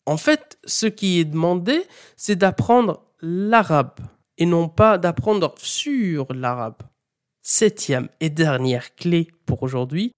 En 0.08 0.18
fait, 0.18 0.56
ce 0.64 0.86
qui 0.86 1.18
est 1.18 1.24
demandé, 1.24 1.82
c'est 2.16 2.36
d'apprendre 2.36 3.05
l'arabe 3.20 4.00
et 4.38 4.46
non 4.46 4.68
pas 4.68 4.98
d'apprendre 4.98 5.54
sur 5.58 6.26
l'arabe. 6.32 6.82
Septième 7.42 8.08
et 8.20 8.28
dernière 8.28 8.94
clé 8.94 9.28
pour 9.46 9.62
aujourd'hui. 9.62 10.12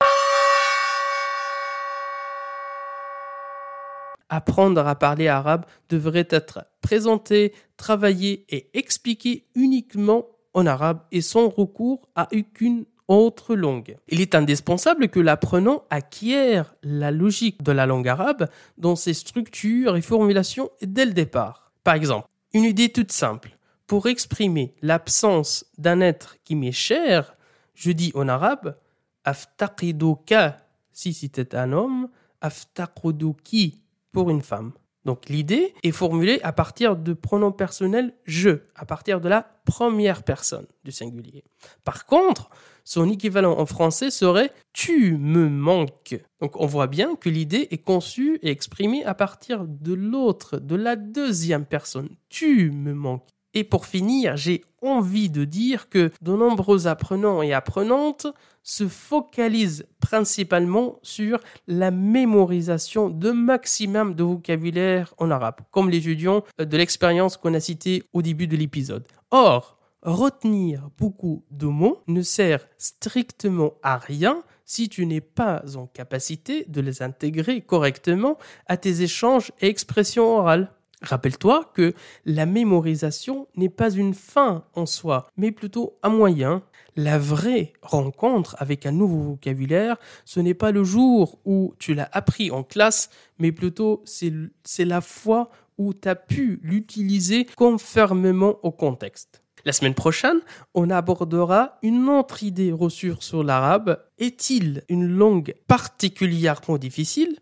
Apprendre 4.31 4.87
à 4.87 4.95
parler 4.95 5.29
arabe 5.29 5.65
devrait 5.89 6.29
être 6.31 6.67
présenté, 6.83 7.55
travaillé 7.77 8.45
et 8.49 8.71
expliqué 8.77 9.45
uniquement 9.55 10.27
en 10.53 10.67
arabe 10.67 11.01
et 11.13 11.21
sans 11.21 11.49
recours 11.49 12.09
à 12.15 12.29
aucune 12.35 12.85
autre 13.07 13.55
langue. 13.55 13.97
Il 14.09 14.21
est 14.21 14.35
indispensable 14.35 15.09
que 15.09 15.21
l'apprenant 15.21 15.85
acquiert 15.89 16.75
la 16.83 17.11
logique 17.11 17.63
de 17.63 17.73
la 17.73 17.87
langue 17.87 18.09
arabe 18.09 18.49
dans 18.77 18.97
ses 18.97 19.15
structures 19.15 19.97
et 19.97 20.03
formulations 20.03 20.69
dès 20.83 21.07
le 21.07 21.13
départ. 21.13 21.73
Par 21.85 21.95
exemple, 21.95 22.29
une 22.53 22.65
idée 22.65 22.91
toute 22.91 23.13
simple. 23.13 23.57
Pour 23.87 24.07
exprimer 24.07 24.75
l'absence 24.83 25.65
d'un 25.79 26.01
être 26.01 26.37
qui 26.45 26.55
m'est 26.55 26.73
cher, 26.73 27.37
je 27.75 27.91
dis 27.91 28.13
en 28.15 28.29
arabe 28.29 28.77
aftaqiduka 29.25 30.59
si 30.93 31.15
c'était 31.15 31.55
un 31.55 31.73
homme, 31.73 32.09
aftaqiduki 32.41 33.81
pour 34.13 34.31
une 34.31 34.43
femme. 34.43 34.73
Donc 35.05 35.29
l'idée 35.29 35.75
est 35.83 35.93
formulée 35.93 36.41
à 36.43 36.53
partir 36.53 36.97
de 36.97 37.13
pronoms 37.13 37.53
personnels 37.53 38.15
je, 38.25 38.61
à 38.75 38.85
partir 38.85 39.21
de 39.21 39.29
la 39.29 39.43
première 39.65 40.23
personne 40.23 40.67
du 40.85 40.93
singulier. 40.93 41.45
Par 41.85 42.07
contre, 42.07 42.51
son 42.85 43.11
équivalent 43.11 43.59
en 43.59 43.67
français 43.67 44.11
serait 44.11 44.53
tu 44.73 45.17
me 45.17 45.49
manques. 45.49 46.19
Donc 46.41 46.59
on 46.61 46.67
voit 46.67 46.87
bien 46.87 47.17
que 47.17 47.29
l'idée 47.29 47.69
est 47.71 47.85
conçue 47.85 48.39
et 48.43 48.51
exprimée 48.51 49.05
à 49.05 49.15
partir 49.15 49.67
de 49.67 49.93
l'autre, 49.93 50.59
de 50.59 50.75
la 50.75 50.97
deuxième 50.97 51.67
personne. 51.67 52.09
Tu 52.29 52.71
me 52.71 52.95
manques. 52.95 53.29
Et 53.55 53.65
pour 53.65 53.87
finir, 53.87 54.37
j'ai 54.37 54.65
envie 54.83 55.31
de 55.31 55.45
dire 55.45 55.89
que 55.89 56.11
de 56.23 56.33
nombreux 56.33 56.87
apprenants 56.87 57.43
et 57.43 57.53
apprenantes 57.53 58.27
se 58.63 58.87
focalisent 58.87 59.87
principalement 60.01 60.99
sur 61.03 61.41
la 61.67 61.91
mémorisation 61.91 63.09
de 63.09 63.31
maximum 63.31 64.15
de 64.15 64.23
vocabulaire 64.23 65.15
en 65.19 65.31
arabe, 65.31 65.61
comme 65.71 65.89
les 65.89 65.99
étudiants 65.99 66.45
de 66.59 66.77
l'expérience 66.77 67.37
qu'on 67.37 67.55
a 67.55 67.61
citée 67.61 68.03
au 68.13 68.23
début 68.23 68.47
de 68.47 68.57
l'épisode. 68.57 69.07
Or, 69.31 69.79
retenir 70.03 70.91
beaucoup 70.99 71.45
de 71.51 71.67
mots 71.67 72.03
ne 72.07 72.23
sert 72.23 72.67
strictement 72.77 73.73
à 73.83 73.97
rien 73.97 74.43
si 74.65 74.91
tu 74.91 75.07
n'es 75.07 75.23
pas 75.23 75.63
en 75.77 75.87
capacité 75.87 76.67
de 76.69 76.83
les 76.83 77.03
intégrer 77.03 77.63
correctement 77.63 78.37
à 78.67 78.77
tes 78.77 79.01
échanges 79.01 79.51
et 79.61 79.69
expressions 79.69 80.37
orales. 80.37 80.71
Rappelle-toi 81.03 81.71
que 81.75 81.95
la 82.25 82.45
mémorisation 82.45 83.47
n'est 83.55 83.69
pas 83.69 83.91
une 83.91 84.15
fin 84.15 84.65
en 84.75 84.85
soi, 84.85 85.29
mais 85.37 85.53
plutôt 85.53 85.97
un 86.03 86.09
moyen. 86.09 86.63
La 86.97 87.19
vraie 87.19 87.73
rencontre 87.83 88.57
avec 88.59 88.85
un 88.85 88.91
nouveau 88.91 89.21
vocabulaire, 89.21 89.97
ce 90.25 90.41
n'est 90.41 90.55
pas 90.55 90.73
le 90.73 90.83
jour 90.83 91.39
où 91.45 91.75
tu 91.79 91.95
l'as 91.95 92.09
appris 92.13 92.51
en 92.51 92.65
classe, 92.65 93.11
mais 93.39 93.53
plutôt 93.53 94.03
c'est 94.05 94.85
la 94.85 95.01
fois 95.01 95.51
où 95.77 95.95
tu 95.95 96.09
as 96.09 96.17
pu 96.17 96.59
l'utiliser 96.65 97.47
conformément 97.57 98.59
au 98.65 98.73
contexte. 98.73 99.43
La 99.65 99.73
semaine 99.73 99.95
prochaine, 99.95 100.41
on 100.75 100.91
abordera 100.91 101.79
une 101.83 102.09
autre 102.09 102.43
idée 102.43 102.73
reçue 102.73 103.13
sur 103.21 103.45
l'arabe. 103.45 104.03
Est-il 104.19 104.83
une 104.89 105.07
langue 105.07 105.55
particulièrement 105.69 106.79
difficile? 106.79 107.37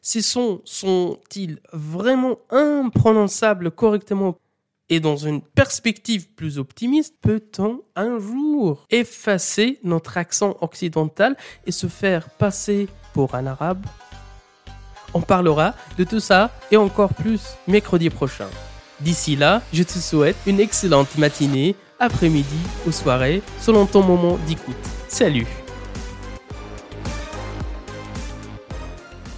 Ces 0.00 0.22
sons 0.22 0.60
sont-ils 0.64 1.58
vraiment 1.72 2.38
imprononçables 2.50 3.70
correctement 3.70 4.36
et 4.92 4.98
dans 4.98 5.16
une 5.16 5.40
perspective 5.40 6.28
plus 6.34 6.58
optimiste, 6.58 7.14
peut-on 7.20 7.82
un 7.94 8.18
jour 8.18 8.86
effacer 8.90 9.78
notre 9.84 10.18
accent 10.18 10.56
occidental 10.60 11.36
et 11.64 11.70
se 11.70 11.86
faire 11.86 12.28
passer 12.30 12.88
pour 13.14 13.36
un 13.36 13.46
arabe? 13.46 13.86
On 15.14 15.20
parlera 15.20 15.74
de 15.96 16.04
tout 16.04 16.20
ça 16.20 16.50
et 16.72 16.76
encore 16.76 17.14
plus 17.14 17.40
mercredi 17.68 18.10
prochain. 18.10 18.48
D'ici 19.00 19.36
là, 19.36 19.62
je 19.72 19.84
te 19.84 19.98
souhaite 19.98 20.36
une 20.46 20.60
excellente 20.60 21.16
matinée, 21.18 21.76
après-midi 22.00 22.58
ou 22.86 22.92
soirée, 22.92 23.42
selon 23.60 23.86
ton 23.86 24.02
moment 24.02 24.38
d'écoute. 24.46 24.74
Salut 25.08 25.46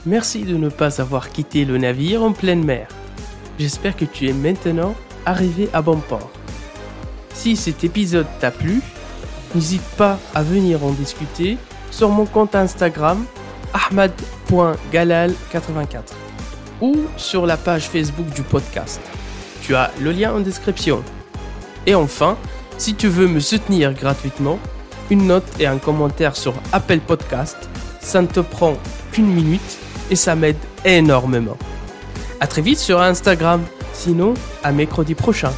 Merci 0.04 0.42
de 0.42 0.56
ne 0.56 0.68
pas 0.68 1.00
avoir 1.00 1.30
quitté 1.30 1.64
le 1.64 1.78
navire 1.78 2.24
en 2.24 2.32
pleine 2.32 2.64
mer. 2.64 2.88
J'espère 3.56 3.94
que 3.94 4.04
tu 4.04 4.28
es 4.28 4.32
maintenant 4.32 4.96
arrivé 5.26 5.68
à 5.72 5.80
bon 5.80 5.98
port. 5.98 6.28
Si 7.34 7.54
cet 7.54 7.84
épisode 7.84 8.26
t'a 8.40 8.50
plu, 8.50 8.80
n'hésite 9.54 9.84
pas 9.96 10.18
à 10.34 10.42
venir 10.42 10.84
en 10.84 10.90
discuter 10.90 11.56
sur 11.92 12.08
mon 12.08 12.26
compte 12.26 12.56
Instagram 12.56 13.24
ahmad.galal84 13.72 16.02
ou 16.80 16.96
sur 17.16 17.46
la 17.46 17.56
page 17.56 17.84
Facebook 17.84 18.26
du 18.34 18.42
podcast. 18.42 19.00
Tu 19.62 19.76
as 19.76 19.92
le 20.00 20.10
lien 20.10 20.34
en 20.34 20.40
description. 20.40 21.04
Et 21.86 21.94
enfin, 21.94 22.36
si 22.76 22.96
tu 22.96 23.06
veux 23.06 23.28
me 23.28 23.38
soutenir 23.38 23.94
gratuitement, 23.94 24.58
une 25.10 25.28
note 25.28 25.46
et 25.60 25.66
un 25.66 25.78
commentaire 25.78 26.34
sur 26.34 26.54
Apple 26.72 26.98
Podcast, 26.98 27.68
ça 28.00 28.20
ne 28.20 28.26
te 28.26 28.40
prend 28.40 28.76
qu'une 29.12 29.32
minute 29.32 29.78
et 30.12 30.16
ça 30.16 30.34
m'aide 30.36 30.58
énormément. 30.84 31.56
À 32.38 32.46
très 32.46 32.60
vite 32.60 32.78
sur 32.78 33.00
Instagram, 33.00 33.62
sinon 33.94 34.34
à 34.62 34.70
mercredi 34.70 35.14
prochain. 35.14 35.52